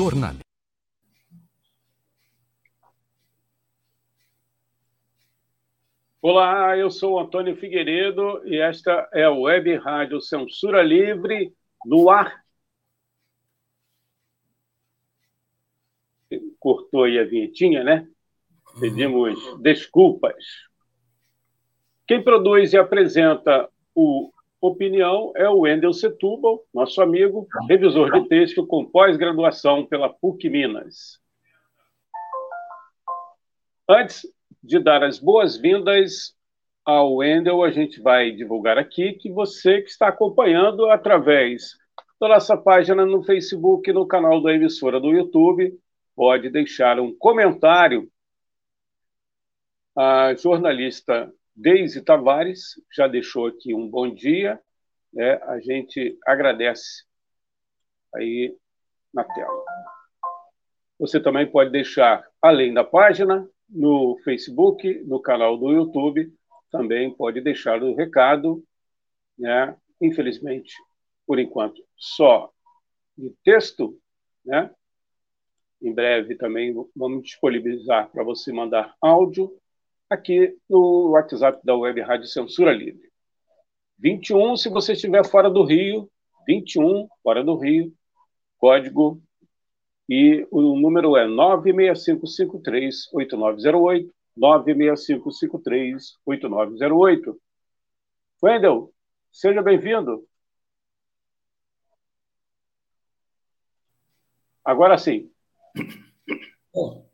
[0.00, 0.36] Jornal.
[6.22, 11.54] Olá, eu sou Antônio Figueiredo e esta é a Web Rádio Censura Livre
[11.84, 12.42] no ar.
[16.58, 18.08] Cortou aí a vinhetinha, né?
[18.80, 20.42] Pedimos desculpas.
[22.06, 28.66] Quem produz e apresenta o Opinião é o Wendel Setúbal, nosso amigo, revisor de texto
[28.66, 31.18] com pós-graduação pela PUC Minas.
[33.88, 34.26] Antes
[34.62, 36.36] de dar as boas-vindas
[36.84, 41.78] ao Wendel, a gente vai divulgar aqui que você que está acompanhando através
[42.20, 45.74] da nossa página no Facebook, no canal da emissora do YouTube,
[46.14, 48.10] pode deixar um comentário.
[49.96, 54.60] A jornalista Deise Tavares já deixou aqui um bom dia,
[55.12, 55.34] né?
[55.44, 57.04] a gente agradece
[58.14, 58.56] aí
[59.12, 59.64] na tela.
[60.98, 66.32] Você também pode deixar, além da página, no Facebook, no canal do YouTube,
[66.70, 68.64] também pode deixar o recado,
[69.38, 69.76] né?
[70.00, 70.74] Infelizmente,
[71.26, 72.50] por enquanto, só
[73.16, 73.98] de texto,
[74.44, 74.70] né?
[75.82, 79.59] Em breve também vamos disponibilizar para você mandar áudio
[80.10, 83.08] aqui no WhatsApp da Web Rádio Censura Livre.
[83.98, 86.10] 21, se você estiver fora do Rio,
[86.46, 87.94] 21, fora do Rio,
[88.58, 89.22] código
[90.08, 97.36] e o número é 96553-8908, 96553-8908.
[98.42, 98.92] Wendel,
[99.30, 100.26] seja bem-vindo.
[104.64, 105.30] Agora sim.
[106.72, 107.09] Bom,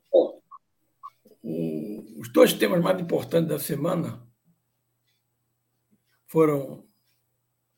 [1.47, 4.27] os dois temas mais importantes da semana
[6.27, 6.85] foram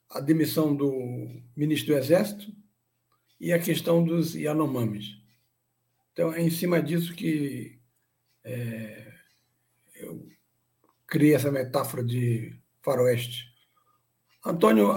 [0.08, 0.91] a demissão do
[1.55, 2.50] ministro do Exército
[3.38, 5.19] e a questão dos Yanomamis.
[6.12, 7.78] Então, é em cima disso que
[8.42, 9.12] é,
[9.97, 10.26] eu
[11.06, 13.53] criei essa metáfora de faroeste.
[14.44, 14.92] Antônio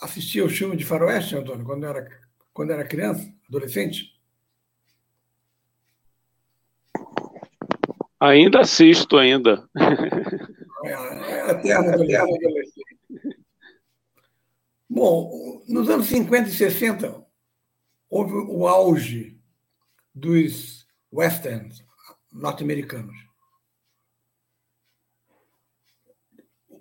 [0.00, 2.08] assistia o filme de faroeste, Antônio, quando era,
[2.54, 4.13] quando era criança, adolescente?
[8.24, 9.68] Ainda assisto, ainda.
[10.82, 12.96] É, é eterno adolescente.
[14.88, 17.22] Bom, nos anos 50 e 60,
[18.08, 19.38] houve o auge
[20.14, 21.84] dos westerns
[22.32, 23.14] norte-americanos.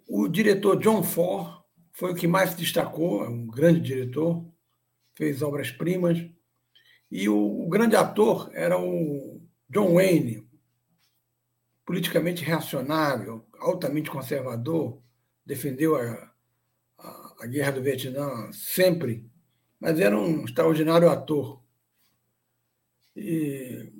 [0.08, 1.62] O diretor John Ford
[1.92, 4.46] foi o que mais se destacou, é um grande diretor,
[5.14, 6.26] fez obras-primas.
[7.12, 10.43] E o grande ator era o John Wayne,
[11.86, 15.02] politicamente reacionário, altamente conservador,
[15.46, 16.34] defendeu a,
[16.98, 19.30] a, a, guerra do Vietnã sempre,
[19.80, 21.62] mas era um extraordinário ator.
[23.16, 23.92] E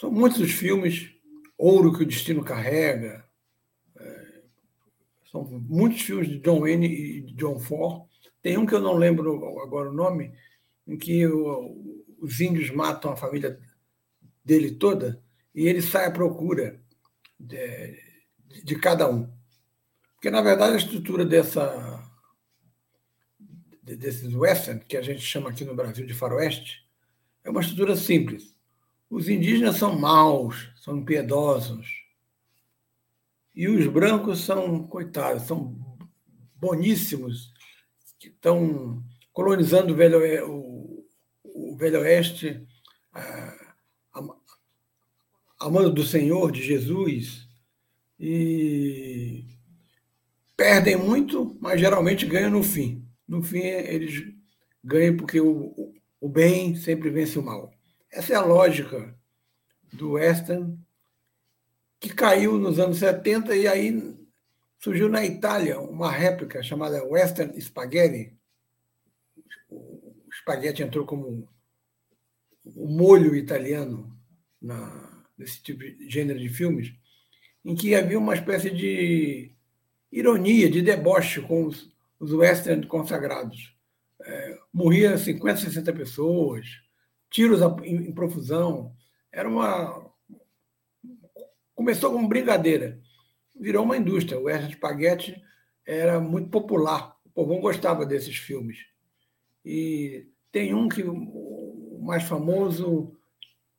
[0.00, 1.14] são muitos os filmes,
[1.56, 3.24] Ouro que o Destino Carrega,
[3.96, 4.42] é,
[5.30, 8.08] são muitos filmes de John Wayne e de John Ford.
[8.40, 10.32] Tem um que eu não lembro agora o nome,
[10.86, 13.60] em que o, os índios matam a família
[14.44, 15.22] dele toda
[15.54, 16.80] e ele sai à procura
[17.38, 18.02] de,
[18.64, 19.30] de cada um.
[20.14, 22.02] Porque, na verdade, a estrutura dessa,
[23.82, 26.84] desses western, que a gente chama aqui no Brasil de faroeste,
[27.44, 28.54] é uma estrutura simples.
[29.08, 31.88] Os indígenas são maus, são impiedosos.
[33.54, 35.76] E os brancos são, coitados, são
[36.56, 37.52] boníssimos,
[38.18, 41.06] que estão colonizando o Velho, o,
[41.44, 42.66] o velho Oeste,
[43.12, 43.57] a
[45.60, 47.48] mão do Senhor, de Jesus,
[48.18, 49.44] e
[50.56, 53.06] perdem muito, mas geralmente ganham no fim.
[53.26, 54.24] No fim, eles
[54.82, 57.72] ganham porque o, o bem sempre vence o mal.
[58.10, 59.14] Essa é a lógica
[59.92, 60.78] do western,
[62.00, 64.16] que caiu nos anos 70 e aí
[64.78, 68.36] surgiu na Itália uma réplica chamada Western Spaghetti.
[69.68, 71.48] O espaguete entrou como
[72.64, 74.16] o molho italiano
[74.60, 76.92] na, desse tipo de gênero de filmes,
[77.64, 79.52] em que havia uma espécie de
[80.10, 81.88] ironia, de deboche com os,
[82.18, 83.74] os western consagrados.
[84.20, 86.66] É, morria 50, 60 pessoas,
[87.30, 88.94] tiros em, em profusão.
[89.30, 90.10] Era uma.
[91.74, 93.00] Começou como brincadeira,
[93.58, 94.38] virou uma indústria.
[94.38, 95.40] O western spaghetti
[95.86, 97.16] era muito popular.
[97.24, 98.78] O povão gostava desses filmes.
[99.64, 103.17] E tem um que o mais famoso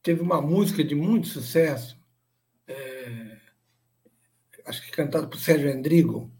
[0.01, 1.99] teve uma música de muito sucesso,
[2.67, 3.37] é,
[4.65, 6.31] acho que cantada por Sérgio Endrigo,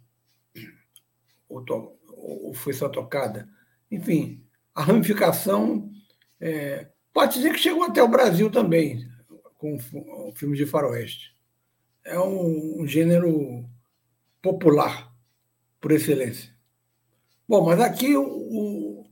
[1.48, 3.50] ou, to, ou, foi só tocada.
[3.90, 5.92] Enfim, a ramificação
[6.40, 9.06] é, Pode dizer que chegou até o Brasil também,
[9.58, 11.36] com o filme de faroeste.
[12.06, 13.68] É um, um gênero
[14.42, 15.14] popular,
[15.82, 16.54] por excelência.
[17.48, 19.06] Bom, mas aqui o, o,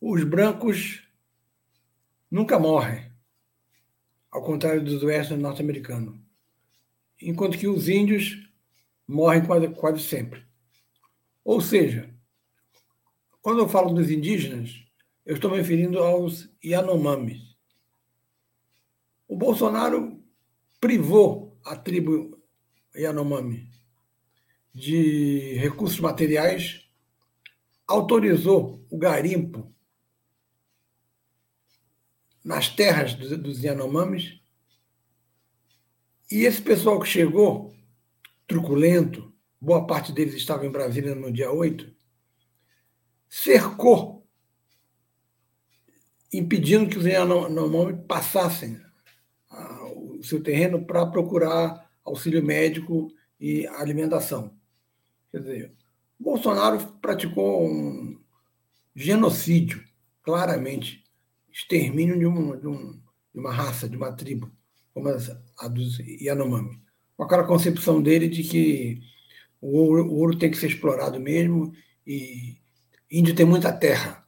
[0.00, 1.08] os brancos
[2.30, 3.11] nunca morrem,
[4.32, 6.18] ao contrário dos oeste norte-americanos.
[7.20, 8.50] Enquanto que os índios
[9.06, 10.42] morrem quase, quase sempre.
[11.44, 12.10] Ou seja,
[13.42, 14.82] quando eu falo dos indígenas,
[15.26, 17.56] eu estou me referindo aos Yanomamis.
[19.28, 20.20] O Bolsonaro
[20.80, 22.42] privou a tribo
[22.96, 23.70] Yanomami
[24.74, 26.88] de recursos materiais,
[27.86, 29.72] autorizou o garimpo
[32.44, 34.40] nas terras dos Yanomamis,
[36.30, 37.74] e esse pessoal que chegou,
[38.46, 41.94] truculento, boa parte deles estava em Brasília no dia 8,
[43.28, 44.26] cercou
[46.32, 48.80] impedindo que os Yanomami passassem
[49.94, 54.56] o seu terreno para procurar auxílio médico e alimentação.
[55.30, 55.74] Quer dizer,
[56.18, 58.18] Bolsonaro praticou um
[58.94, 59.84] genocídio,
[60.22, 61.01] claramente,
[61.52, 64.50] extermínio de, um, de, um, de uma raça, de uma tribo,
[64.94, 66.80] como a dos Yanomami.
[67.16, 69.00] Com aquela concepção dele de que
[69.60, 71.72] o ouro, o ouro tem que ser explorado mesmo
[72.06, 72.56] e
[73.10, 74.22] índio tem muita terra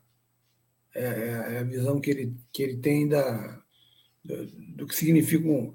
[0.94, 3.60] é, é, a visão que ele, que ele tem da,
[4.24, 5.74] do, do que significam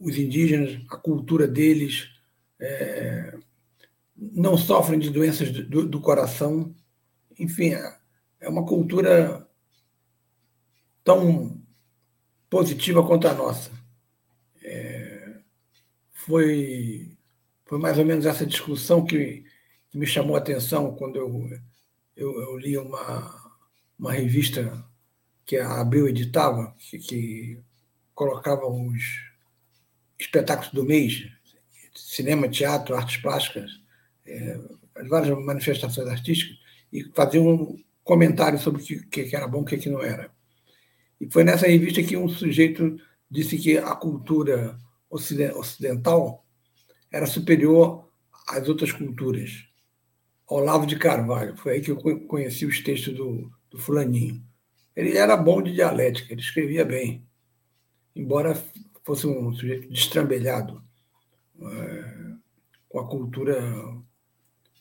[0.00, 2.08] os indígenas, a cultura deles,
[2.58, 3.36] é,
[4.16, 6.74] não sofrem de doenças do, do coração.
[7.38, 7.98] Enfim, é,
[8.40, 9.43] é uma cultura
[11.04, 11.62] tão
[12.48, 13.70] positiva quanto a nossa.
[14.62, 15.40] É,
[16.12, 17.16] foi,
[17.66, 19.44] foi mais ou menos essa discussão que,
[19.90, 21.50] que me chamou a atenção quando eu,
[22.16, 23.52] eu, eu li uma,
[23.98, 24.84] uma revista
[25.44, 27.60] que a Abril editava, que, que
[28.14, 29.02] colocava os
[30.18, 31.28] espetáculos do mês,
[31.94, 33.70] cinema, teatro, artes plásticas,
[34.26, 34.58] é,
[35.08, 36.56] várias manifestações artísticas,
[36.92, 40.02] e fazia um comentário sobre o que, que era bom e o que, que não
[40.02, 40.30] era.
[41.24, 43.00] E foi nessa revista que um sujeito
[43.30, 44.78] disse que a cultura
[45.08, 46.44] ocidental
[47.10, 48.10] era superior
[48.46, 49.64] às outras culturas.
[50.46, 54.44] Olavo de Carvalho, foi aí que eu conheci os textos do, do fulaninho.
[54.94, 57.26] Ele era bom de dialética, ele escrevia bem,
[58.14, 58.62] embora
[59.02, 60.82] fosse um sujeito destrambelhado,
[61.58, 62.34] é,
[62.86, 63.58] com a cultura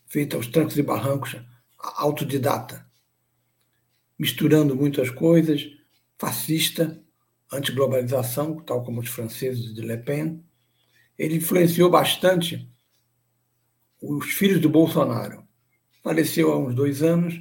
[0.07, 1.37] feita aos trancos e barrancos,
[1.79, 2.85] autodidata,
[4.19, 5.65] misturando muitas coisas,
[6.23, 7.03] fascista,
[7.51, 10.41] antiglobalização, tal como os franceses de Le Pen.
[11.17, 12.71] Ele influenciou bastante
[14.01, 15.45] os filhos do Bolsonaro.
[16.01, 17.33] Faleceu há uns dois anos,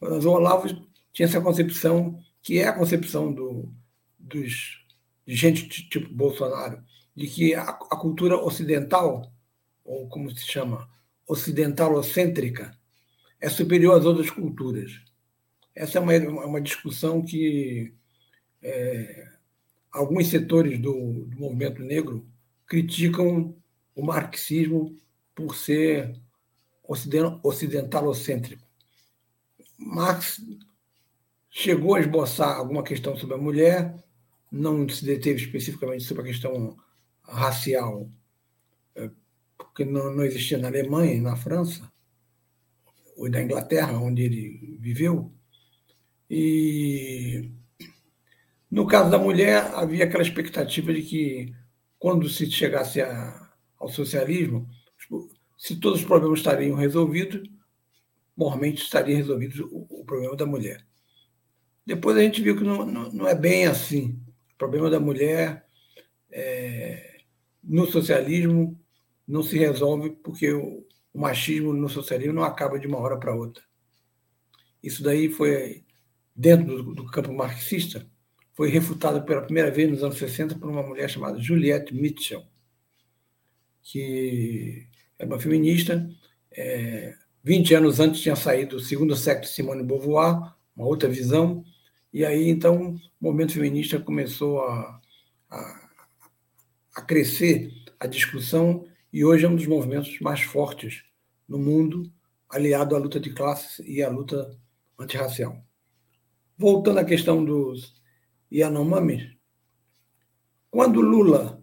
[0.00, 0.68] mas o Olavo
[1.12, 3.70] tinha essa concepção, que é a concepção do,
[4.18, 4.82] dos,
[5.26, 6.82] de gente tipo Bolsonaro,
[7.14, 9.30] de que a, a cultura ocidental,
[9.84, 10.88] ou como se chama,
[11.28, 12.74] ocidentalocêntrica,
[13.38, 14.92] é superior às outras culturas.
[15.74, 17.94] Essa é uma, uma discussão que
[18.64, 19.28] é,
[19.92, 22.26] alguns setores do, do movimento negro
[22.66, 23.54] criticam
[23.94, 24.98] o marxismo
[25.34, 26.18] por ser
[27.42, 28.64] ocidentalocêntrico.
[29.78, 30.40] Marx
[31.50, 33.94] chegou a esboçar alguma questão sobre a mulher,
[34.50, 36.76] não se deteve especificamente sobre a questão
[37.22, 38.08] racial,
[38.94, 39.10] é,
[39.58, 41.92] porque não, não existia na Alemanha e na França,
[43.16, 45.32] ou na Inglaterra, onde ele viveu.
[46.28, 47.50] E
[48.74, 51.54] no caso da mulher, havia aquela expectativa de que,
[51.96, 54.68] quando se chegasse a, ao socialismo,
[55.56, 57.48] se todos os problemas estariam resolvidos,
[58.36, 60.84] mormente estaria resolvido o, o, problema da mulher.
[61.86, 64.20] Depois a gente viu que não, não, não é bem assim.
[64.54, 65.64] O problema da mulher
[66.32, 67.20] é,
[67.62, 68.76] no socialismo
[69.24, 73.36] não se resolve porque o, o machismo no socialismo não acaba de uma hora para
[73.36, 73.62] outra.
[74.82, 75.84] Isso daí foi,
[76.34, 78.12] dentro do, do campo marxista,
[78.54, 82.44] foi refutado pela primeira vez nos anos 60 por uma mulher chamada Juliette Mitchell,
[83.82, 86.08] que é uma feminista,
[86.52, 91.64] é, 20 anos antes tinha saído o segundo sexo de Simone Beauvoir, uma outra visão,
[92.12, 95.00] e aí então o movimento feminista começou a,
[95.50, 95.90] a,
[96.94, 101.04] a crescer a discussão e hoje é um dos movimentos mais fortes
[101.48, 102.10] no mundo,
[102.48, 104.56] aliado à luta de classes e à luta
[104.98, 105.60] antirracial.
[106.56, 107.92] Voltando à questão dos
[108.54, 109.34] Yanomamis,
[110.70, 111.60] quando Lula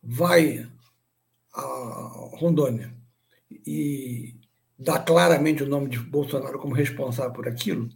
[0.00, 0.68] vai
[1.52, 2.94] a Rondônia
[3.50, 4.36] e
[4.78, 7.88] dá claramente o nome de Bolsonaro como responsável por aquilo,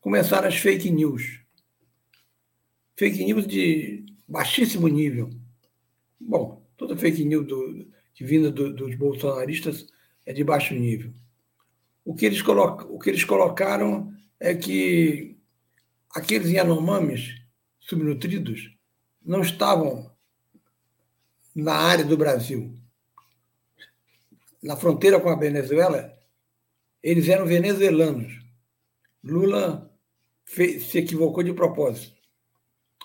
[0.00, 1.40] começaram as fake news.
[2.96, 5.30] fake news de baixíssimo nível.
[6.20, 9.86] Bom, toda fake news do, que vinda do, dos bolsonaristas
[10.24, 11.12] é de baixo nível.
[12.04, 15.36] O que eles, coloca, o que eles colocaram é que
[16.10, 17.43] aqueles Yanomamis
[17.84, 18.74] subnutridos
[19.24, 20.10] não estavam
[21.54, 22.74] na área do Brasil.
[24.62, 26.12] Na fronteira com a Venezuela,
[27.02, 28.40] eles eram venezuelanos.
[29.22, 29.94] Lula
[30.44, 32.14] fez, se equivocou de propósito.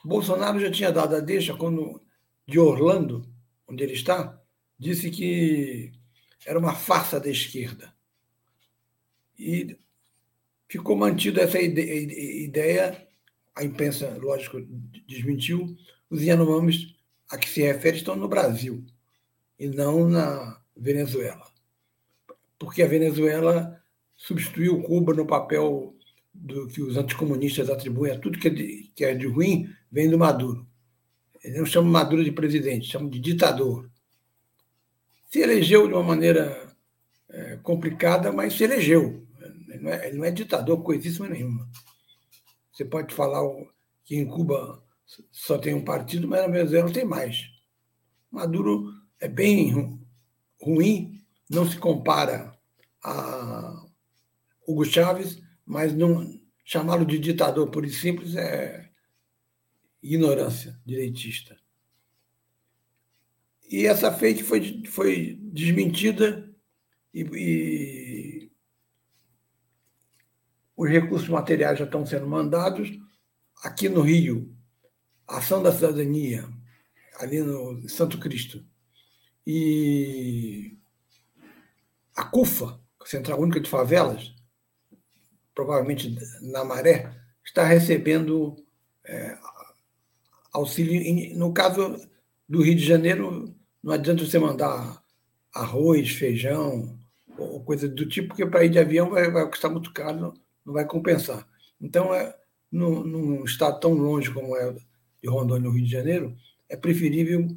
[0.03, 2.01] Bolsonaro já tinha dado a deixa quando,
[2.47, 3.29] de Orlando,
[3.67, 4.41] onde ele está,
[4.77, 5.91] disse que
[6.45, 7.93] era uma farsa da esquerda.
[9.37, 9.77] E
[10.69, 13.08] ficou mantida essa ideia,
[13.55, 14.61] a imprensa, lógico,
[15.07, 15.75] desmentiu,
[16.09, 16.95] os Yanomamis
[17.29, 18.83] a que se refere estão no Brasil
[19.59, 21.45] e não na Venezuela.
[22.57, 23.79] Porque a Venezuela
[24.15, 25.95] substituiu Cuba no papel
[26.33, 30.09] do que os anticomunistas atribuem a tudo que é de, que é de ruim vem
[30.09, 30.67] do Maduro.
[31.43, 33.89] Eles não chamam Maduro de presidente, chamam de ditador.
[35.29, 36.75] Se elegeu de uma maneira
[37.29, 39.25] é, complicada, mas se elegeu.
[39.67, 41.69] Ele não, é, ele não é ditador coisíssima nenhuma.
[42.79, 43.41] Você pode falar
[44.05, 44.81] que em Cuba
[45.33, 47.51] só tem um partido, mas na Venezuela tem mais.
[48.31, 49.99] Maduro é bem
[50.61, 52.57] ruim, não se compara
[53.03, 53.85] a
[54.65, 58.89] Hugo Chávez, mas não chamá-lo de ditador por e simples é
[60.01, 61.59] ignorância direitista.
[63.69, 66.49] E essa fake foi, foi desmentida
[67.13, 68.48] e, e
[70.79, 72.97] os recursos materiais já estão sendo mandados.
[73.61, 74.55] Aqui no Rio,
[75.27, 76.47] Ação da Cidadania,
[77.19, 78.65] ali no Santo Cristo,
[79.45, 80.77] e
[82.15, 84.33] a CUFA, Central Única de Favelas,
[85.53, 88.55] provavelmente na Maré, está recebendo
[89.03, 89.37] é,
[90.53, 91.37] auxílio.
[91.37, 91.99] No caso
[92.47, 95.03] do Rio de Janeiro, não adianta você mandar
[95.53, 96.97] arroz, feijão,
[97.37, 100.33] ou coisa do tipo, porque para ir de avião vai, vai custar muito caro,
[100.69, 101.47] não vai compensar.
[101.81, 102.35] Então, é,
[102.71, 106.37] não, não está tão longe como é de Rondônia no Rio de Janeiro,
[106.69, 107.47] é preferível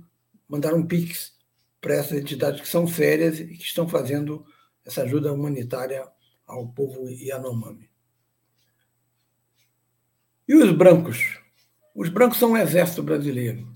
[0.48, 1.32] mandar um PIX
[1.80, 4.44] para essas entidades que são sérias e que estão fazendo
[4.84, 6.08] essa ajuda humanitária
[6.46, 7.90] ao povo Yanomami.
[10.48, 11.38] E os brancos?
[11.94, 13.70] Os brancos são o exército brasileiro.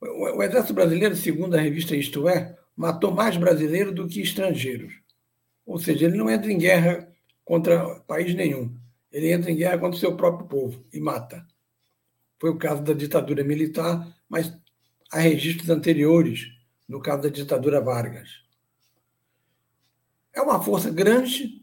[0.00, 4.94] O exército brasileiro, segundo a revista Isto É, matou mais brasileiros do que estrangeiros.
[5.66, 7.09] Ou seja, ele não entra em guerra
[7.50, 8.72] contra país nenhum.
[9.10, 11.44] Ele entra em guerra contra o seu próprio povo e mata.
[12.38, 14.56] Foi o caso da ditadura militar, mas
[15.10, 16.46] há registros anteriores,
[16.88, 18.44] no caso da ditadura Vargas.
[20.32, 21.60] É uma força grande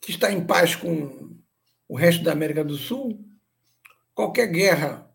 [0.00, 1.36] que está em paz com
[1.88, 3.18] o resto da América do Sul.
[4.14, 5.12] Qualquer guerra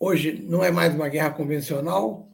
[0.00, 2.28] hoje não é mais uma guerra convencional,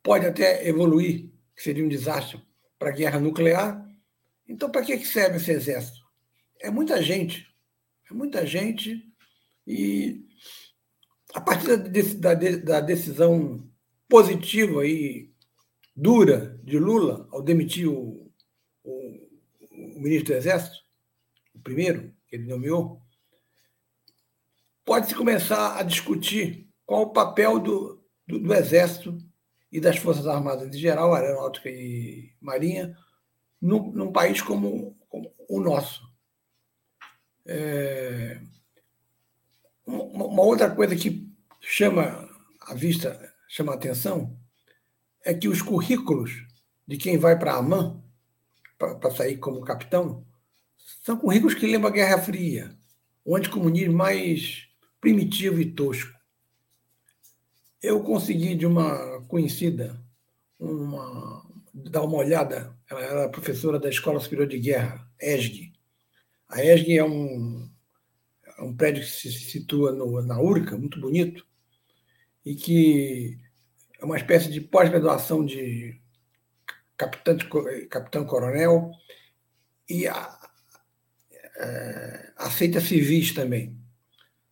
[0.00, 2.40] pode até evoluir, que seria um desastre,
[2.78, 3.82] para a guerra nuclear.
[4.48, 6.00] Então, para que serve esse exército?
[6.60, 7.46] É muita gente.
[8.10, 9.02] É muita gente
[9.66, 10.26] e
[11.34, 11.76] a partir
[12.18, 13.66] da, decisão
[14.08, 15.30] positiva e
[15.96, 18.30] dura de Lula ao demitir o,
[18.84, 19.28] o,
[19.70, 20.76] o ministro do Exército,
[21.54, 23.00] o primeiro que ele nomeou,
[24.84, 29.16] pode-se começar a discutir qual o papel do, do, do, Exército
[29.70, 32.96] e das Forças Armadas em geral, Aeronáutica e Marinha,
[33.62, 36.02] num, num país como, como, o nosso.
[37.46, 38.40] É,
[39.86, 42.28] uma outra coisa que chama
[42.60, 44.36] a vista, chama a atenção,
[45.24, 46.46] é que os currículos
[46.86, 48.02] de quem vai para a AMAN,
[48.76, 50.26] para sair como capitão,
[51.02, 52.76] são currículos que lembram a Guerra Fria,
[53.24, 54.68] o anticomunismo mais
[55.00, 56.18] primitivo e tosco.
[57.80, 60.00] Eu consegui de uma conhecida
[60.58, 65.72] uma, dar uma olhada, ela era professora da Escola Superior de Guerra, ESG.
[66.48, 67.70] A ESG é um,
[68.58, 71.46] é um prédio que se situa no, na Urca, muito bonito,
[72.44, 73.38] e que
[73.98, 76.00] é uma espécie de pós-graduação de
[76.96, 77.36] capitão,
[77.88, 78.90] capitão coronel
[79.88, 80.38] e a,
[81.56, 83.76] é, aceita civis também.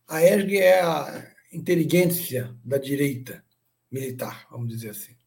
[0.07, 3.43] A ESG é a inteligência da direita
[3.91, 5.20] militar, vamos dizer assim.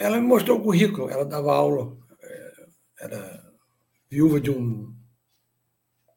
[0.00, 2.66] Ela me mostrou o currículo, ela dava aula, é,
[3.02, 3.52] era
[4.08, 4.96] viúva de um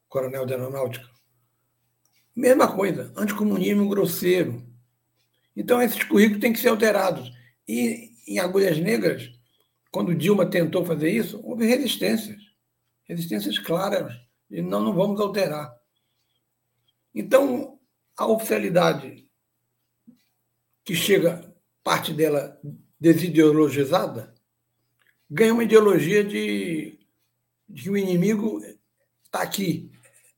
[0.08, 1.06] coronel de aeronáutica.
[2.34, 4.66] Mesma coisa, anticomunismo grosseiro.
[5.54, 7.30] Então, esses currículos têm que ser alterados.
[7.68, 9.30] E em Agulhas Negras,
[9.92, 12.40] quando Dilma tentou fazer isso, houve resistências.
[13.04, 14.14] Resistências claras.
[14.50, 15.70] E não, não vamos alterar.
[17.14, 17.78] Então,
[18.16, 19.28] a oficialidade
[20.82, 22.58] que chega, parte dela
[23.00, 24.34] desideologizada,
[25.30, 26.98] ganha uma ideologia de,
[27.68, 28.60] de que o inimigo
[29.24, 29.90] está aqui,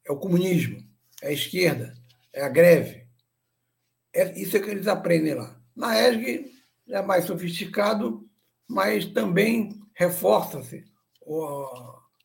[0.05, 0.83] é o comunismo,
[1.23, 1.95] é a esquerda,
[2.33, 3.07] é a greve.
[4.15, 5.61] É, isso é que eles aprendem lá.
[5.75, 6.53] Na ESG
[6.89, 8.29] é mais sofisticado,
[8.67, 10.85] mas também reforça-se
[11.21, 11.67] o,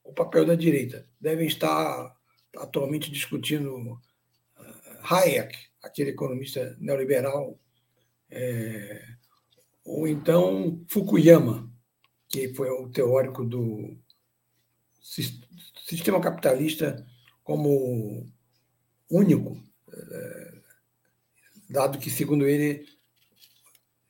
[0.03, 1.07] o papel da direita.
[1.19, 2.15] Devem estar
[2.57, 3.99] atualmente discutindo uh,
[5.03, 7.59] Hayek, aquele economista neoliberal,
[8.29, 9.03] é,
[9.91, 11.69] ou então Fukuyama,
[12.29, 13.97] que foi o teórico do
[15.01, 17.05] sistema capitalista
[17.43, 18.25] como
[19.09, 20.53] único, é,
[21.69, 22.85] dado que, segundo ele,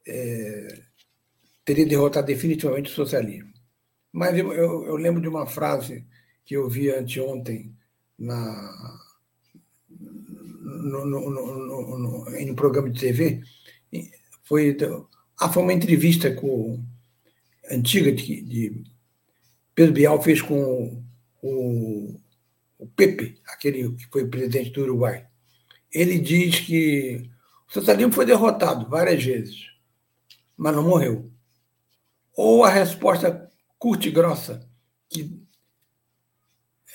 [0.07, 0.83] é,
[1.65, 3.51] teria derrotado definitivamente o socialismo.
[4.11, 6.05] Mas eu, eu, eu, lembro de uma frase
[6.45, 7.75] que eu vi anteontem
[8.19, 8.99] na,
[9.89, 13.41] no, no, no, no, em um programa de TV.
[14.43, 14.77] Foi,
[15.41, 16.79] ah, foi uma entrevista com,
[17.69, 18.83] antiga de, de
[19.73, 21.03] Pedro Bial fez com
[21.41, 22.19] o,
[22.77, 25.25] o Pepe, aquele que foi presidente do Uruguai.
[25.91, 27.29] Ele diz que
[27.67, 29.67] o socialismo foi derrotado várias vezes,
[30.55, 31.31] mas não morreu.
[32.35, 34.69] Ou a resposta curta e grossa
[35.09, 35.41] que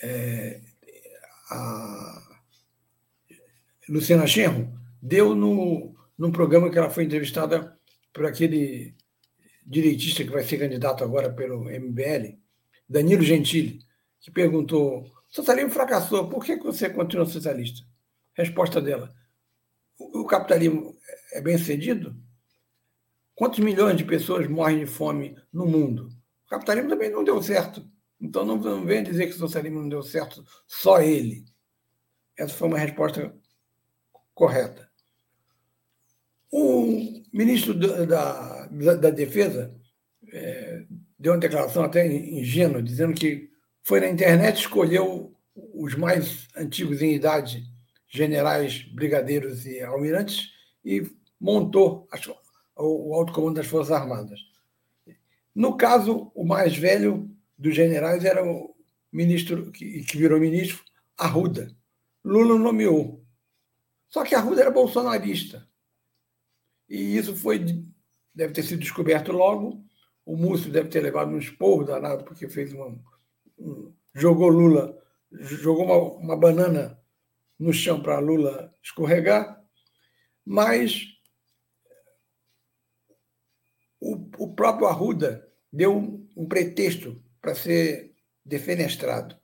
[0.03, 0.61] é,
[1.51, 2.23] a
[3.89, 4.73] Luciana Genro
[5.03, 7.76] deu no, num programa que ela foi entrevistada
[8.17, 8.97] por aquele
[9.67, 12.39] direitista que vai ser candidato agora pelo MBL,
[12.89, 13.85] Danilo Gentili,
[14.19, 17.87] que perguntou: o socialismo fracassou, por que você continua socialista?
[18.33, 19.15] Resposta dela:
[19.99, 20.97] o capitalismo
[21.31, 22.17] é bem cedido?
[23.35, 26.09] Quantos milhões de pessoas morrem de fome no mundo?
[26.47, 27.87] O capitalismo também não deu certo.
[28.19, 31.45] Então não, não venha dizer que o socialismo não deu certo, só ele.
[32.35, 33.37] Essa foi uma resposta
[34.35, 34.91] correta.
[36.51, 39.75] O ministro da, da, da Defesa
[40.33, 40.85] é,
[41.19, 43.51] deu uma declaração até ingênua, dizendo que
[43.85, 47.65] foi na internet, escolheu os mais antigos em idade,
[48.09, 50.51] generais, brigadeiros e almirantes,
[50.85, 52.27] e montou as,
[52.77, 54.41] o alto comando das Forças Armadas.
[55.55, 58.75] No caso, o mais velho dos generais era o
[59.13, 60.83] ministro, que, que virou ministro,
[61.17, 61.71] Arruda.
[62.25, 63.23] Lula nomeou.
[64.09, 65.67] Só que Arruda era bolsonarista.
[66.89, 67.65] E isso foi,
[68.35, 69.85] deve ter sido descoberto logo.
[70.25, 72.99] O Múcio deve ter levado um esporro danado, porque fez uma.
[73.59, 74.97] Um, jogou Lula,
[75.33, 77.01] jogou uma, uma banana
[77.59, 79.63] no chão para Lula escorregar.
[80.45, 81.17] Mas
[84.01, 89.37] o, o próprio Arruda deu um, um pretexto para ser defenestrado.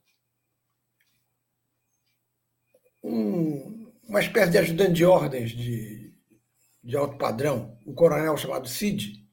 [3.03, 6.12] Um, uma espécie de ajudante de ordens de,
[6.83, 9.23] de alto padrão, um coronel chamado Cid,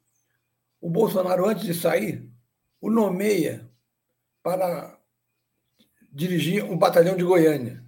[0.81, 2.31] o Bolsonaro, antes de sair,
[2.81, 3.69] o nomeia
[4.43, 4.99] para
[6.13, 7.85] dirigir um batalhão de Goiânia.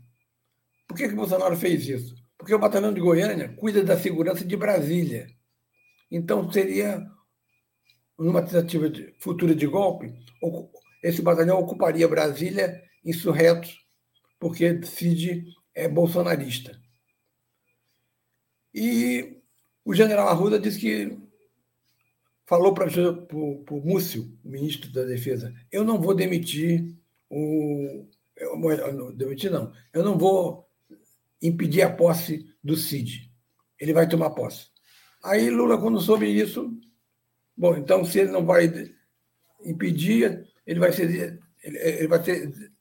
[0.86, 2.14] Por que, que o Bolsonaro fez isso?
[2.36, 5.28] Porque o batalhão de Goiânia cuida da segurança de Brasília.
[6.10, 7.06] Então, seria
[8.18, 10.12] numa tentativa de, futura de golpe,
[11.02, 13.80] esse batalhão ocuparia Brasília insurretos,
[14.38, 15.44] porque Cid
[15.74, 16.78] é bolsonarista.
[18.74, 19.41] E
[19.84, 21.18] o general Arruda disse que
[22.46, 26.94] falou para o Múcio, ministro da Defesa, eu não vou demitir
[27.30, 28.06] o.
[28.36, 30.68] Eu, demitir não, eu não vou
[31.40, 33.30] impedir a posse do Cid.
[33.78, 34.68] Ele vai tomar posse.
[35.22, 36.76] Aí Lula, quando soube isso,
[37.56, 38.72] Bom, então, se ele não vai
[39.64, 42.72] impedir, ele vai ser, ele, vai ser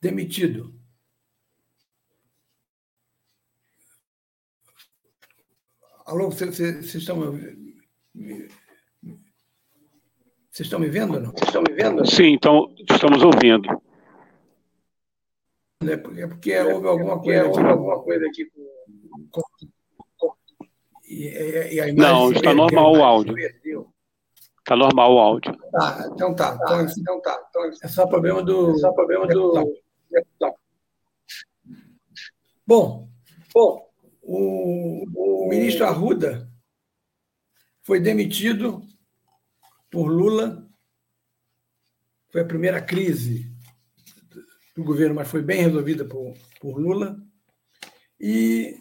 [0.00, 0.78] demitido.
[6.04, 6.60] Alô, vocês,
[6.94, 8.48] estão me,
[10.50, 11.18] vocês estão me vendo?
[11.18, 11.30] Não?
[11.30, 12.06] Vocês estão me vendo?
[12.06, 13.82] Sim, então estamos ouvindo.
[15.82, 18.50] É porque, é porque houve alguma coisa, aqui, alguma coisa aqui
[19.30, 19.42] com,
[21.08, 23.34] e, e a imagem Não, está perdeu, normal o áudio.
[23.38, 25.56] Está normal o áudio.
[25.72, 26.58] Tá, então tá.
[26.62, 27.46] Então, então tá.
[27.48, 28.72] Então, é só problema do.
[28.72, 29.74] É só problema do.
[32.66, 33.08] Bom,
[33.54, 33.93] bom
[34.24, 36.50] o, o ministro Arruda
[37.82, 38.82] foi demitido
[39.90, 40.66] por Lula.
[42.30, 43.54] Foi a primeira crise
[44.74, 47.16] do governo, mas foi bem resolvida por, por Lula.
[48.18, 48.80] E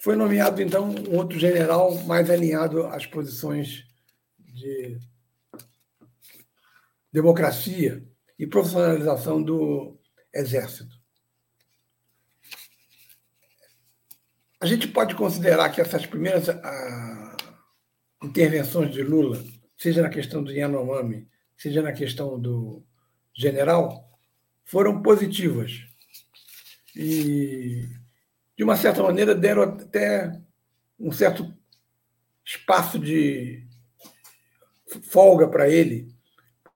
[0.00, 3.86] foi nomeado, então, um outro general mais alinhado às posições
[4.38, 4.98] de
[7.10, 8.06] democracia
[8.38, 9.98] e profissionalização do
[10.34, 11.03] Exército.
[14.64, 17.36] A gente pode considerar que essas primeiras a,
[18.22, 19.44] intervenções de Lula,
[19.76, 22.82] seja na questão do Yanomami, seja na questão do
[23.34, 24.10] general,
[24.64, 25.84] foram positivas.
[26.96, 27.84] E,
[28.56, 30.40] de uma certa maneira, deram até
[30.98, 31.54] um certo
[32.42, 33.66] espaço de
[35.02, 36.08] folga para ele,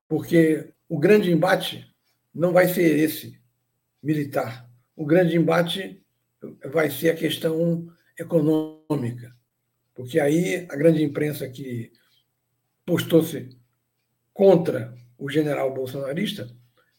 [0.07, 1.91] porque o grande embate
[2.35, 3.41] não vai ser esse
[4.03, 4.69] militar.
[4.95, 6.05] O grande embate
[6.71, 9.35] vai ser a questão econômica,
[9.95, 11.93] porque aí a grande imprensa que
[12.85, 13.49] postou-se
[14.33, 16.49] contra o general bolsonarista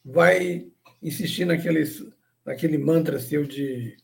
[0.04, 0.70] vai
[1.02, 1.82] insistir naquele,
[2.44, 3.96] naquele mantra seu de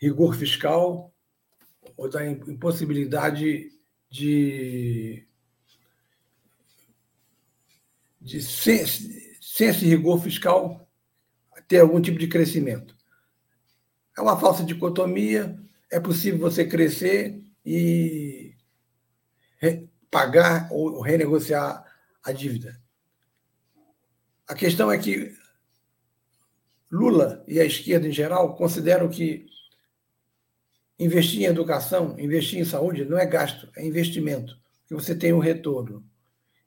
[0.00, 1.12] rigor fiscal
[1.96, 3.72] ou da impossibilidade
[4.08, 5.26] de,
[8.20, 8.86] de sem,
[9.40, 10.88] sem esse rigor fiscal
[11.66, 12.96] ter algum tipo de crescimento.
[14.16, 15.58] É uma falsa dicotomia,
[15.90, 18.54] é possível você crescer e
[20.10, 21.84] pagar ou renegociar
[22.22, 22.80] a dívida.
[24.46, 25.34] A questão é que
[26.90, 29.46] Lula e a esquerda em geral consideram que
[30.98, 35.40] investir em educação, investir em saúde não é gasto, é investimento, que você tem um
[35.40, 36.04] retorno.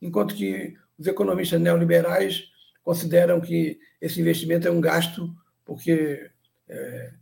[0.02, 2.50] Enquanto que os economistas neoliberais
[2.84, 5.34] consideram que esse investimento é um gasto,
[5.64, 6.30] porque
[6.68, 7.14] é,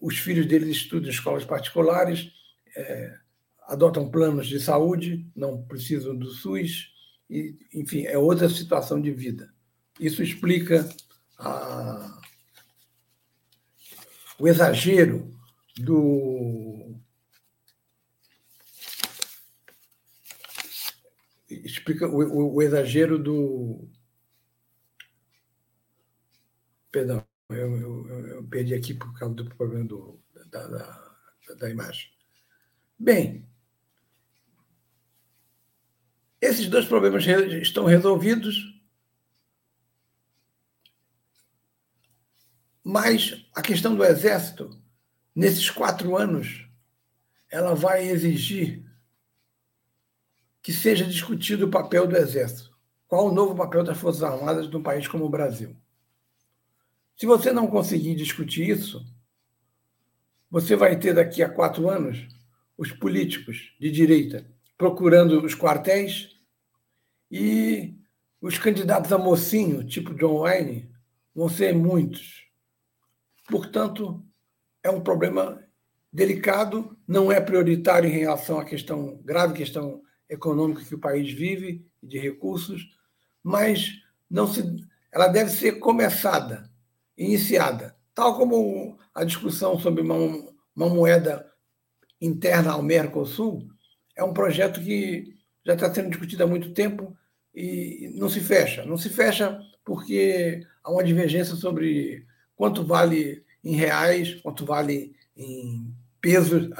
[0.00, 2.32] os filhos deles estudam em escolas particulares,
[2.76, 3.18] é,
[3.66, 6.92] adotam planos de saúde, não precisam do SUS,
[7.28, 9.52] e, enfim, é outra situação de vida.
[10.00, 10.88] Isso explica
[11.36, 12.20] a,
[14.38, 15.36] o exagero
[15.76, 16.96] do.
[21.50, 23.88] Explica o, o, o exagero do.
[26.90, 31.14] Perdão, eu, eu, eu, perdi aqui por causa do problema do, da, da,
[31.58, 32.10] da imagem.
[32.98, 33.48] Bem,
[36.40, 37.24] esses dois problemas
[37.62, 38.78] estão resolvidos,
[42.84, 44.70] mas a questão do Exército,
[45.34, 46.68] nesses quatro anos,
[47.50, 48.84] ela vai exigir
[50.60, 52.76] que seja discutido o papel do Exército.
[53.06, 55.74] Qual o novo papel das Forças Armadas num país como o Brasil?
[57.18, 59.04] Se você não conseguir discutir isso,
[60.48, 62.24] você vai ter daqui a quatro anos
[62.76, 66.36] os políticos de direita procurando os quartéis
[67.28, 67.92] e
[68.40, 70.88] os candidatos a mocinho, tipo John Wayne,
[71.34, 72.46] vão ser muitos.
[73.48, 74.24] Portanto,
[74.80, 75.60] é um problema
[76.12, 81.84] delicado, não é prioritário em relação à questão grave questão econômica que o país vive
[82.00, 82.96] de recursos,
[83.42, 84.00] mas
[84.30, 84.62] não se,
[85.10, 86.70] ela deve ser começada
[87.18, 90.16] iniciada, tal como a discussão sobre uma,
[90.74, 91.50] uma moeda
[92.20, 93.68] interna ao Mercosul,
[94.16, 97.16] é um projeto que já está sendo discutido há muito tempo
[97.54, 98.84] e não se fecha.
[98.84, 105.92] Não se fecha porque há uma divergência sobre quanto vale em reais, quanto vale em
[106.20, 106.70] pesos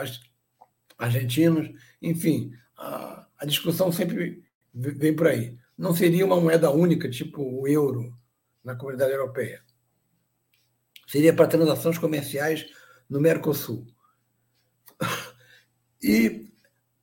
[0.96, 1.68] argentinos,
[2.00, 5.56] enfim, a, a discussão sempre vem por aí.
[5.76, 8.12] Não seria uma moeda única, tipo o euro,
[8.64, 9.62] na comunidade europeia
[11.08, 12.66] seria para transações comerciais
[13.08, 13.86] no Mercosul.
[16.00, 16.52] E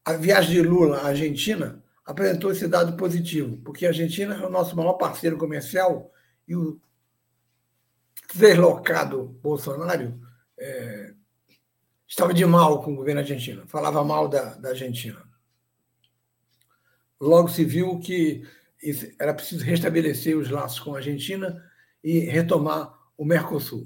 [0.06, 4.50] a viagem de Lula à Argentina apresentou esse dado positivo, porque a Argentina é o
[4.50, 6.13] nosso maior parceiro comercial
[6.48, 6.80] e o
[8.34, 10.22] deslocado Bolsonaro
[10.58, 11.13] é,
[12.08, 15.22] estava de mal com o governo argentino, falava mal da, da Argentina.
[17.20, 18.44] Logo se viu que
[19.18, 21.63] era preciso restabelecer os laços com a Argentina
[22.04, 23.86] e retomar o Mercosul.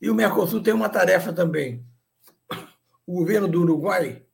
[0.00, 1.84] E o Mercosul tem uma tarefa também.
[3.06, 4.24] O governo do Uruguai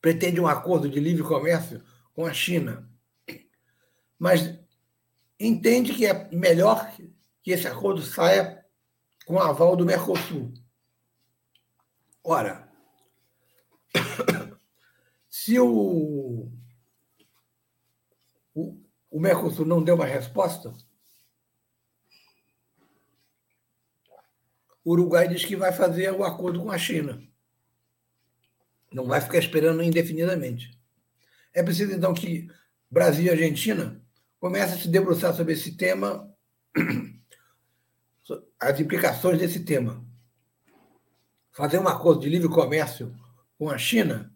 [0.00, 2.90] pretende um acordo de livre comércio com a China,
[4.18, 4.58] mas
[5.38, 6.92] entende que é melhor
[7.42, 8.64] que esse acordo saia
[9.24, 10.52] com o aval do Mercosul.
[12.22, 12.68] Ora,
[15.28, 16.50] se o,
[18.54, 20.72] o, o Mercosul não deu uma resposta,
[24.84, 27.22] o Uruguai diz que vai fazer o acordo com a China.
[28.92, 30.78] Não vai ficar esperando indefinidamente.
[31.54, 32.48] É preciso, então, que
[32.90, 34.02] Brasil e Argentina
[34.38, 36.30] comecem a se debruçar sobre esse tema,
[38.60, 40.04] as implicações desse tema.
[41.52, 43.14] Fazer um acordo de livre comércio
[43.58, 44.34] com a China.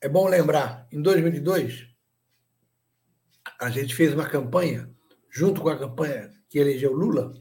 [0.00, 1.88] É bom lembrar, em 2002,
[3.60, 4.90] a gente fez uma campanha,
[5.30, 7.34] junto com a campanha que elegeu Lula,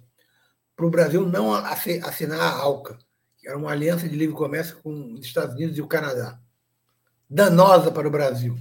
[0.76, 2.98] para o Brasil não assinar a ALCA,
[3.38, 6.40] que era uma aliança de livre comércio com os Estados Unidos e o Canadá.
[7.30, 8.58] Danosa para o Brasil.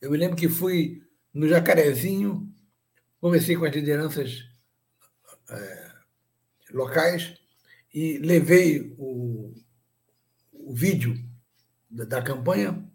[0.00, 1.02] Eu me lembro que fui
[1.34, 2.48] no Jacarezinho,
[3.20, 4.44] conversei com as lideranças
[5.50, 5.90] é,
[6.70, 7.34] locais
[7.92, 9.52] e levei o,
[10.52, 11.18] o vídeo
[11.90, 12.86] da, da, campanha.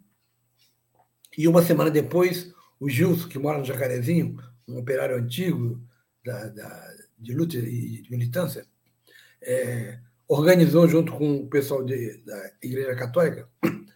[1.37, 5.83] E uma semana depois, o Gilson, que mora no Jacarezinho, um operário antigo
[6.23, 8.65] da, da de luta e de militância,
[9.41, 13.49] é, organizou, junto com o pessoal de, da Igreja Católica,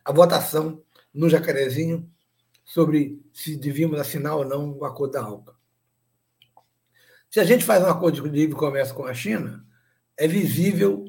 [0.03, 0.81] a votação
[1.13, 2.09] no Jacarezinho
[2.63, 5.55] sobre se devíamos assinar ou não o acordo da ALCA.
[7.29, 9.65] Se a gente faz um acordo de livre comércio com a China,
[10.15, 11.05] é visível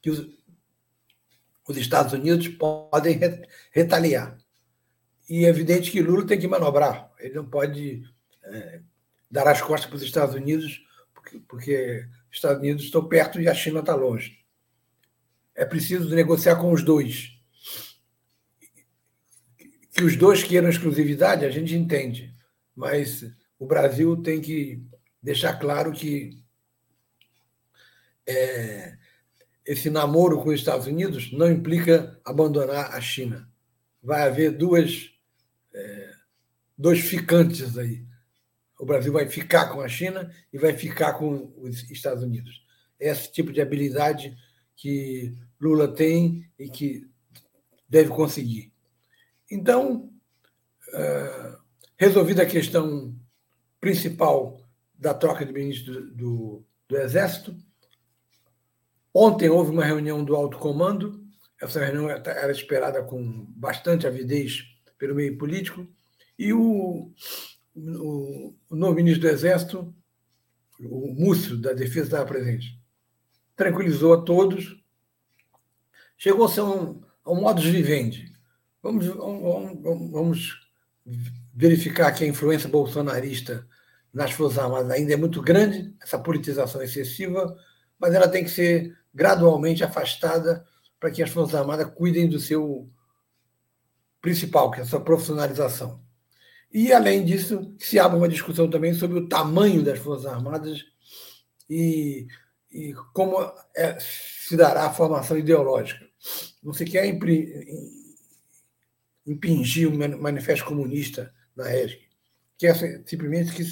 [0.00, 0.28] que os,
[1.68, 3.18] os Estados Unidos podem
[3.70, 4.36] retaliar.
[5.28, 7.12] E é evidente que Lula tem que manobrar.
[7.18, 8.04] Ele não pode
[8.46, 8.80] é,
[9.30, 13.48] dar as costas para os Estados Unidos, porque, porque os Estados Unidos estão perto e
[13.48, 14.44] a China está longe.
[15.54, 17.32] É preciso negociar com os dois.
[19.92, 22.34] Que os dois queiram exclusividade, a gente entende,
[22.74, 23.24] mas
[23.58, 24.82] o Brasil tem que
[25.22, 26.42] deixar claro que
[28.26, 28.96] é,
[29.64, 33.48] esse namoro com os Estados Unidos não implica abandonar a China.
[34.02, 35.10] Vai haver duas,
[35.74, 36.12] é,
[36.76, 38.04] dois ficantes aí.
[38.78, 42.64] O Brasil vai ficar com a China e vai ficar com os Estados Unidos.
[42.98, 44.36] Esse tipo de habilidade
[44.74, 47.08] que Lula tem e que
[47.88, 48.72] deve conseguir.
[49.50, 50.10] Então,
[50.88, 51.58] uh,
[51.96, 53.14] resolvida a questão
[53.80, 54.60] principal
[54.94, 57.56] da troca de ministro do, do Exército,
[59.14, 61.24] ontem houve uma reunião do alto comando,
[61.60, 64.64] essa reunião era esperada com bastante avidez
[64.98, 65.86] pelo meio político,
[66.38, 67.12] e o,
[67.76, 69.94] o, o novo ministro do Exército,
[70.80, 72.80] o Múcio, da Defesa, estava presente.
[73.54, 74.82] Tranquilizou a todos,
[76.16, 78.32] chegou-se a um, a um modus vivendi.
[78.82, 80.70] Vamos, vamos, vamos
[81.54, 83.66] verificar que a influência bolsonarista
[84.12, 87.56] nas Forças Armadas ainda é muito grande, essa politização excessiva,
[87.98, 90.66] mas ela tem que ser gradualmente afastada
[90.98, 92.90] para que as Forças Armadas cuidem do seu
[94.20, 96.05] principal, que é a sua profissionalização.
[96.72, 100.84] E, além disso, se abre uma discussão também sobre o tamanho das Forças Armadas
[101.68, 102.26] e,
[102.70, 103.40] e como
[103.74, 106.06] é, se dará a formação ideológica.
[106.62, 107.06] Não se quer
[109.26, 112.00] impingir o manifesto comunista na ESG,
[112.58, 112.74] quer
[113.06, 113.64] simplesmente que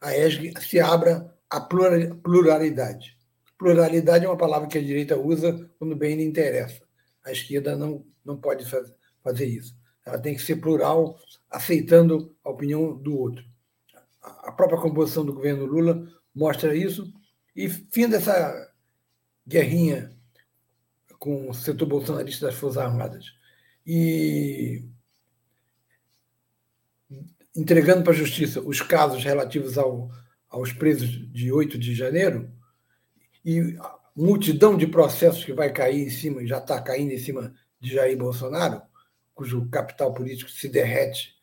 [0.00, 3.16] a ESG se abra à pluralidade.
[3.58, 6.82] Pluralidade é uma palavra que a direita usa quando bem lhe interessa.
[7.24, 8.66] A esquerda não, não pode
[9.22, 9.74] fazer isso.
[10.04, 11.18] Ela tem que ser plural,
[11.54, 13.44] aceitando a opinião do outro.
[14.20, 17.12] A própria composição do governo Lula mostra isso.
[17.54, 18.72] E fim dessa
[19.46, 20.12] guerrinha
[21.18, 23.32] com o setor bolsonarista das Forças Armadas.
[23.86, 24.84] E
[27.54, 30.10] entregando para a justiça os casos relativos ao,
[30.48, 32.50] aos presos de 8 de janeiro,
[33.44, 33.76] e
[34.16, 38.16] multidão de processos que vai cair em cima, já está caindo em cima de Jair
[38.16, 38.82] Bolsonaro,
[39.34, 41.34] cujo capital político se derrete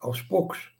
[0.00, 0.72] aos poucos,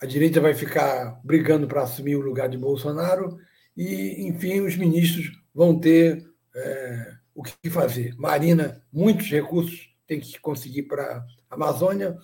[0.00, 3.38] a direita vai ficar brigando para assumir o lugar de Bolsonaro
[3.76, 8.14] e, enfim, os ministros vão ter é, o que fazer.
[8.16, 12.18] Marina, muitos recursos tem que conseguir para a Amazônia.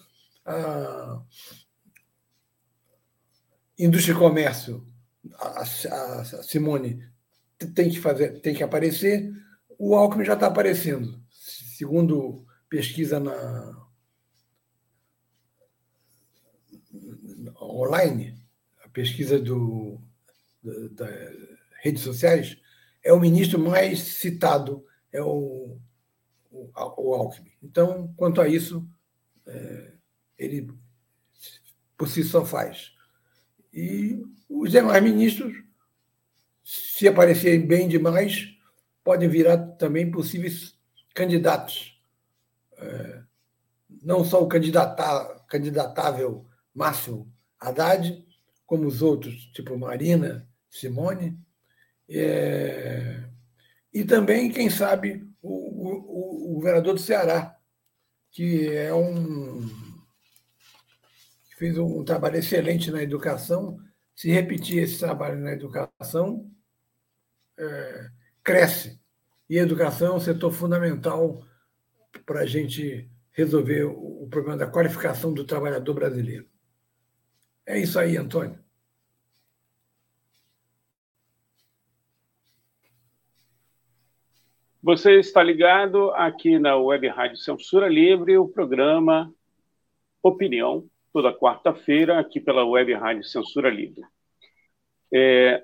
[0.45, 1.23] A
[3.79, 4.85] indústria e comércio,
[5.35, 7.03] a, a, a Simone
[7.75, 9.31] tem que fazer, tem que aparecer.
[9.79, 11.23] O Alckmin já está aparecendo.
[11.31, 13.88] Segundo pesquisa na
[17.79, 18.35] online,
[18.85, 20.01] a pesquisa do,
[20.63, 21.35] da, das
[21.83, 22.59] redes sociais,
[23.03, 25.79] é o ministro mais citado, é o,
[26.51, 27.53] o, o Alckmin.
[27.63, 28.87] Então, quanto a isso,
[29.47, 29.93] é,
[30.39, 30.69] ele
[31.97, 32.93] por si só faz.
[33.73, 35.57] E os demais ministros,
[36.65, 38.57] se aparecerem bem demais,
[39.03, 40.77] podem virar também possíveis
[41.15, 41.99] candidatos
[42.79, 43.23] é,
[44.03, 47.27] não só o candidatável Márcio
[47.61, 48.25] Haddad,
[48.67, 51.39] como os outros, tipo Marina, Simone,
[52.09, 53.25] é,
[53.93, 57.57] e também, quem sabe, o, o, o, governador do Ceará,
[58.31, 59.61] que é um
[61.49, 63.79] que fez um trabalho excelente na educação.
[64.15, 66.51] Se repetir esse trabalho na educação,
[67.59, 68.11] é,
[68.43, 69.01] cresce.
[69.49, 71.43] E a educação é um setor fundamental
[72.25, 76.47] para a gente resolver o problema da qualificação do trabalhador brasileiro.
[77.69, 78.59] É isso aí, Antônio.
[84.83, 89.31] Você está ligado aqui na Web Rádio Censura Livre, o programa
[90.23, 94.01] Opinião, toda quarta-feira, aqui pela Web Rádio Censura Livre.
[95.13, 95.63] É,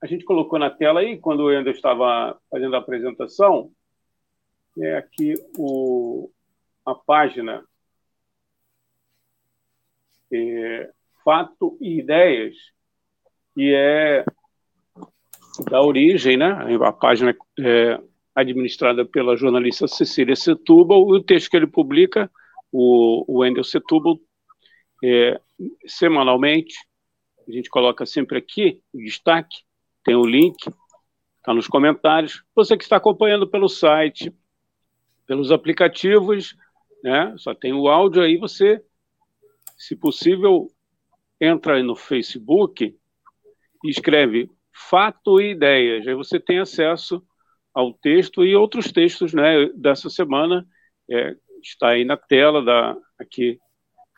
[0.00, 3.72] a gente colocou na tela aí, quando eu ainda estava fazendo a apresentação,
[4.78, 6.30] é aqui o,
[6.86, 7.64] a página
[10.32, 10.92] é,
[11.24, 12.54] Fato e Ideias,
[13.54, 14.24] que é
[15.70, 16.56] da origem, né?
[16.82, 18.00] A página é
[18.34, 22.30] administrada pela jornalista Cecília Setúbal, o texto que ele publica,
[22.70, 24.18] o, o Wendel Setúbal,
[25.04, 25.38] é,
[25.86, 26.74] semanalmente,
[27.46, 29.58] a gente coloca sempre aqui o destaque,
[30.04, 30.56] tem o link,
[31.38, 32.42] está nos comentários.
[32.54, 34.32] Você que está acompanhando pelo site,
[35.26, 36.56] pelos aplicativos,
[37.02, 37.34] né?
[37.36, 38.82] Só tem o áudio aí, você,
[39.76, 40.71] se possível,
[41.42, 42.96] entra aí no Facebook
[43.84, 46.06] e escreve fato e ideias.
[46.06, 47.20] Aí você tem acesso
[47.74, 50.64] ao texto e outros textos né, dessa semana.
[51.10, 53.58] É, está aí na tela da, aqui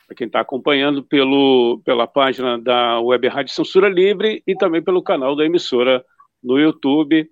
[0.07, 5.03] para quem está acompanhando pelo, pela página da Web Rádio Censura Livre e também pelo
[5.03, 6.05] canal da emissora
[6.43, 7.27] no YouTube.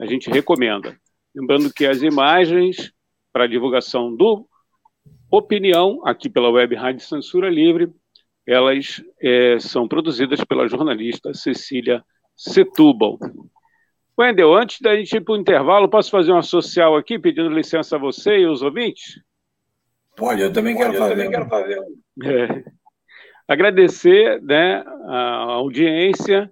[0.00, 0.98] A gente recomenda.
[1.34, 2.92] Lembrando que as imagens
[3.30, 4.48] para divulgação do
[5.30, 7.92] Opinião, aqui pela Web Rádio Censura Livre,
[8.46, 12.04] elas é, são produzidas pela jornalista Cecília
[12.36, 13.18] Setúbal.
[14.18, 17.96] Wendel, antes da gente ir para o intervalo, posso fazer uma social aqui, pedindo licença
[17.96, 19.20] a você e os ouvintes?
[20.16, 21.14] Pode, eu também quero fazer.
[21.14, 21.80] Também quero fazer.
[22.22, 22.64] É.
[23.48, 26.50] Agradecer né, a audiência.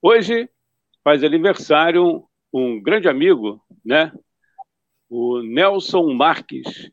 [0.00, 0.48] Hoje
[1.04, 4.10] faz aniversário um, um grande amigo, né,
[5.08, 6.90] o Nelson Marques.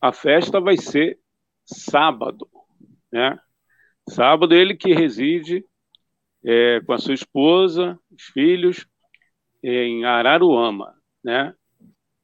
[0.00, 1.18] A festa vai ser
[1.64, 2.46] sábado,
[3.12, 3.38] né?
[4.08, 5.64] Sábado ele que reside
[6.44, 8.86] é, com a sua esposa, os filhos,
[9.62, 11.54] em Araruama, né?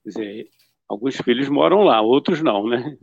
[0.03, 0.51] Quer dizer,
[0.88, 2.98] alguns filhos moram lá, outros não, né?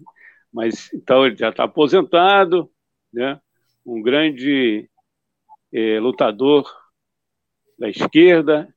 [0.51, 2.69] Mas então ele já está aposentado,
[3.13, 3.39] né?
[3.85, 4.89] Um grande
[5.71, 6.65] é, lutador
[7.77, 8.73] da esquerda,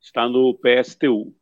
[0.00, 1.34] está no PSTU.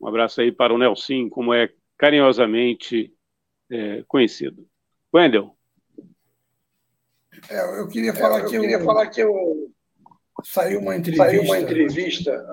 [0.00, 3.12] Um abraço aí para o Nelson, como é carinhosamente
[3.70, 4.68] é, conhecido.
[5.14, 5.56] Wendel.
[7.48, 9.72] É, eu queria falar é, eu que queria eu, falar que eu
[10.42, 11.24] saiu uma entrevista.
[11.24, 12.46] Saiu uma entrevista.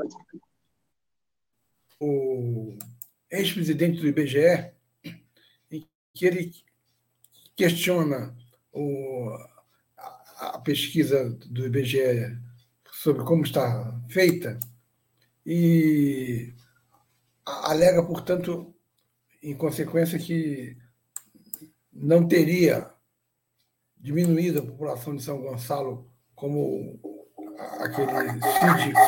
[2.00, 2.78] O
[3.32, 4.72] ex-presidente do IBGE,
[5.72, 6.52] em que ele
[7.56, 8.36] questiona
[8.72, 9.30] o,
[9.98, 12.38] a, a pesquisa do IBGE
[12.92, 14.60] sobre como está feita
[15.46, 16.54] e
[17.46, 18.76] alega, portanto,
[19.42, 20.78] em consequência, que
[21.94, 22.90] não teria
[23.98, 27.00] diminuído a população de São Gonçalo como
[27.80, 29.00] aquele síndico.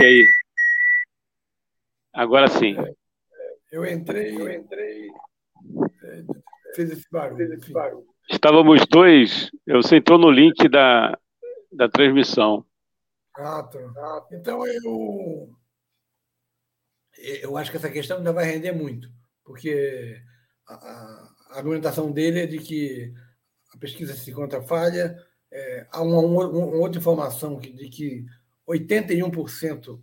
[0.00, 0.26] E aí?
[2.12, 2.76] Agora sim.
[3.72, 6.22] Eu entrei, eu entrei, é,
[6.74, 7.36] fez esse barulho.
[7.36, 8.06] Fez esse barulho.
[8.30, 11.18] Estávamos dois, eu sentou no link da,
[11.72, 12.64] da transmissão.
[13.36, 14.26] Ah, tá.
[14.32, 15.50] Então eu.
[17.42, 19.08] Eu acho que essa questão ainda vai render muito,
[19.44, 20.20] porque
[20.66, 23.12] a, a argumentação dele é de que
[23.72, 25.16] a pesquisa se encontra falha.
[25.52, 28.24] É, há uma, uma, uma, outra informação de que
[28.68, 30.02] 81%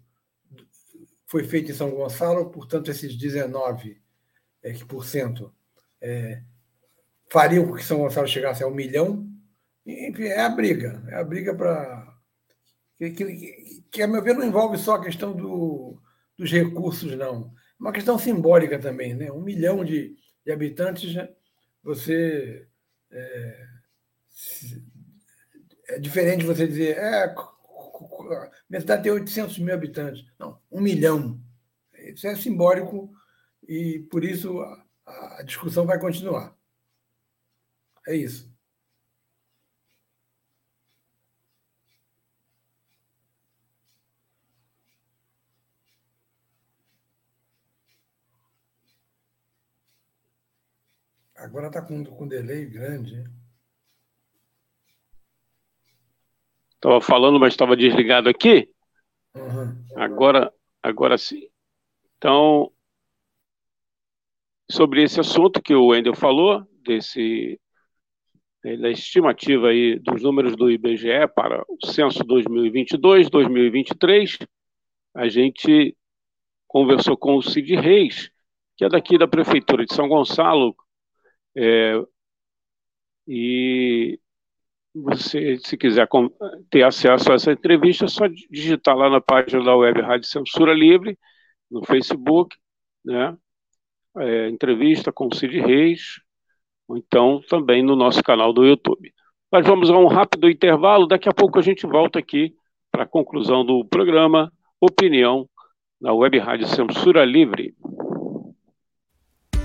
[1.28, 3.98] foi feito em São Gonçalo, portanto, esses 19%
[4.64, 5.54] é, por cento,
[6.00, 6.42] é,
[7.32, 9.26] fariam com que São Gonçalo chegasse a um milhão.
[9.86, 11.02] Enfim, é a briga.
[11.08, 12.13] É a briga para.
[12.98, 15.97] Que, que, que, a meu ver, não envolve só a questão do,
[16.38, 17.53] dos recursos, não.
[17.56, 19.16] É uma questão simbólica também.
[19.16, 19.32] Né?
[19.32, 21.30] Um milhão de, de habitantes, né?
[21.82, 22.68] você.
[23.10, 23.68] É,
[25.89, 26.97] é diferente você dizer.
[26.97, 27.34] É,
[28.70, 30.26] minha cidade tem 800 mil habitantes.
[30.38, 31.39] Não, um milhão.
[31.97, 33.12] Isso é simbólico
[33.68, 34.60] e, por isso,
[35.06, 36.56] a, a discussão vai continuar.
[38.08, 38.52] É isso.
[51.36, 53.24] Agora está com, com delay grande.
[56.76, 58.70] Estava falando, mas estava desligado aqui.
[59.36, 59.86] Uhum.
[59.95, 61.47] Agora, agora sim.
[62.18, 62.72] Então,
[64.70, 67.60] sobre esse assunto que o Wendel falou, desse
[68.64, 74.38] da estimativa aí dos números do IBGE para o censo 2022, 2023,
[75.16, 75.95] a gente
[76.68, 78.32] conversou com o Cid Reis,
[78.78, 80.76] que é daqui da Prefeitura de São Gonçalo,
[81.57, 82.01] é,
[83.28, 84.20] e
[84.93, 86.07] você, se quiser
[86.70, 90.74] ter acesso a essa entrevista, é só digitar lá na página da Web Rádio Censura
[90.74, 91.18] Livre,
[91.70, 92.55] no Facebook,
[93.03, 93.36] né?
[94.18, 96.22] É, entrevista com o Cid Reis,
[96.92, 99.14] ou então também no nosso canal do YouTube.
[99.52, 102.54] Nós vamos a um rápido intervalo, daqui a pouco a gente volta aqui
[102.92, 105.48] para a conclusão do programa Opinião
[106.02, 107.74] na Web Rádio Censura Livre.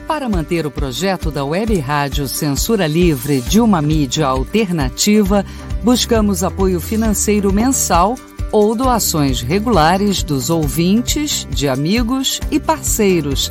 [0.06, 5.44] Para manter o projeto da Web Rádio Censura Livre de uma mídia alternativa,
[5.82, 8.14] buscamos apoio financeiro mensal
[8.52, 13.50] ou doações regulares dos ouvintes, de amigos e parceiros,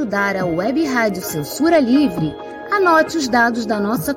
[0.00, 2.34] Ajudar a Web Rádio Censura Livre,
[2.70, 4.16] anote os dados da nossa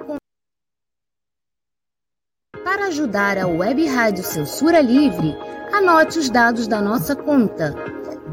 [2.64, 5.36] Para ajudar a Web Rádio Censura Livre,
[5.74, 7.76] anote os dados da nossa conta.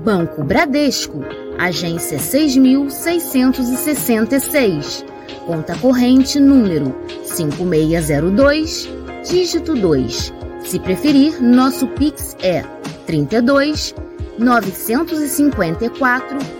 [0.05, 1.25] Banco Bradesco,
[1.59, 5.05] agência 6666
[5.45, 6.95] Conta corrente número
[7.25, 8.89] 5602,
[9.29, 10.33] dígito 2.
[10.67, 12.63] Se preferir, nosso Pix é
[13.07, 13.93] 32
[14.39, 16.60] 954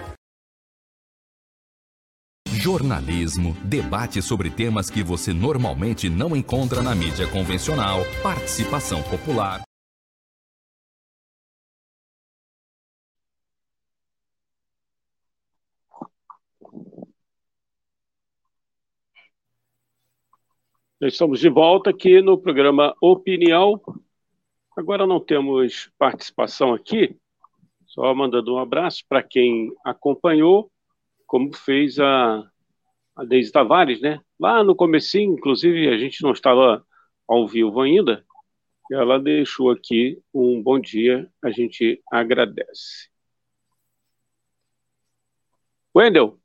[2.61, 9.63] Jornalismo, debate sobre temas que você normalmente não encontra na mídia convencional, participação popular.
[21.01, 23.81] Estamos de volta aqui no programa Opinião.
[24.77, 27.17] Agora não temos participação aqui,
[27.87, 30.71] só mandando um abraço para quem acompanhou,
[31.25, 32.50] como fez a,
[33.15, 34.19] a Deise Tavares, né?
[34.39, 36.85] Lá no comecinho, inclusive, a gente não estava
[37.27, 38.25] ao vivo ainda,
[38.91, 43.09] ela deixou aqui um bom dia, a gente agradece.
[45.95, 46.39] Wendel,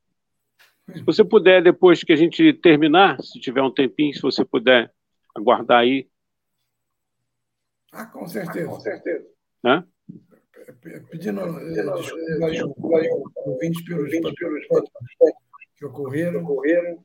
[0.93, 4.93] se você puder, depois que a gente terminar, se tiver um tempinho, se você puder
[5.35, 6.09] aguardar aí
[7.97, 8.67] ah, com certeza.
[8.67, 9.27] Ah, com certeza.
[9.65, 9.87] Hã?
[11.11, 14.67] Pedindo eh, desculpa aí, ouvintes pelos, pelos
[15.77, 17.05] que ocorreram, ocorreram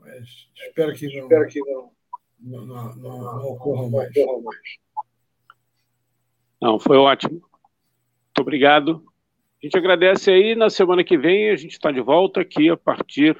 [0.00, 1.90] mas espero que não, espero que não,
[2.38, 4.12] não, não, não, não ocorram mais.
[6.60, 7.40] Não, foi ótimo.
[7.40, 9.04] Muito obrigado.
[9.60, 10.54] A gente agradece aí.
[10.54, 13.36] Na semana que vem a gente está de volta aqui a partir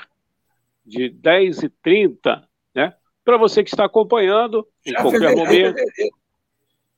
[0.85, 2.45] de 10h30,
[2.75, 2.95] né?
[3.25, 5.77] Para você que está acompanhando, em Já qualquer momento.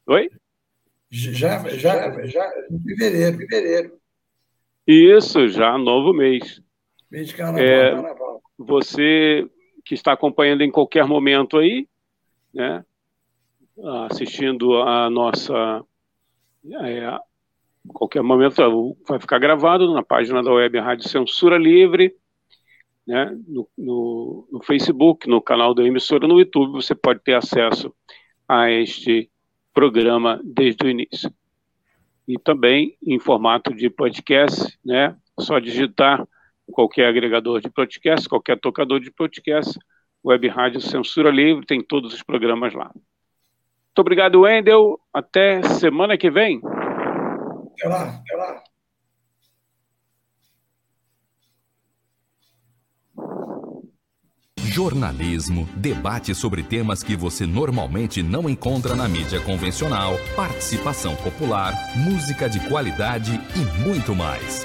[0.07, 0.31] Oi?
[1.11, 4.01] Já, já, já, em fevereiro, fevereiro.
[4.87, 6.63] Isso, já novo mês.
[7.11, 7.63] Mês de carnaval.
[7.63, 8.43] É, carnaval.
[8.59, 9.49] Você
[9.85, 11.89] que está acompanhando em qualquer momento aí,
[12.53, 12.85] né?
[14.11, 15.83] Assistindo a nossa.
[16.83, 17.19] É,
[17.89, 22.15] qualquer momento vai ficar gravado na página da Web Rádio Censura Livre,
[23.07, 23.35] né?
[23.47, 27.95] No, no, no Facebook, no canal da emissora, no YouTube, você pode ter acesso
[28.47, 29.31] a este
[29.73, 31.33] programa desde o início.
[32.27, 35.17] E também em formato de podcast, né?
[35.41, 36.29] Só digitar
[36.73, 39.79] qualquer agregador de podcast, qualquer tocador de podcast,
[40.25, 42.91] Web Rádio Censura Livre, tem todos os programas lá.
[42.95, 44.99] Muito obrigado, Wendel.
[45.13, 46.61] Até semana que vem.
[46.63, 48.63] Até lá, até lá.
[54.79, 62.49] jornalismo, debate sobre temas que você normalmente não encontra na mídia convencional, participação popular, música
[62.49, 64.65] de qualidade e muito mais.